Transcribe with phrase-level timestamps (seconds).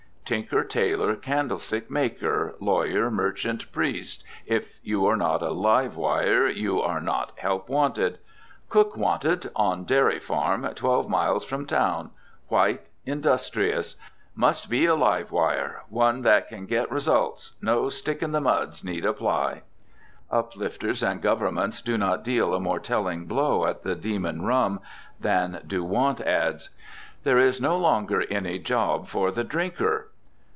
[0.23, 6.81] Tinker, tailor, candlestick maker; lawyer, merchant, priest; if you are not a "live wire" you
[6.81, 8.17] are not "help wanted"
[8.69, 9.51] "Cook wanted.
[9.57, 12.11] On dairy farm, twelve miles from town.
[12.47, 13.97] White, industrious.
[14.33, 15.81] Must be a live wire!
[15.89, 17.55] One that can get results.
[17.61, 19.63] No stick in the muds need apply!"
[20.31, 24.79] Uplifters and governments do not deal a more telling blow at the demon rum
[25.19, 26.69] than do want "ads."
[27.25, 30.07] There is no longer any job for the drinker.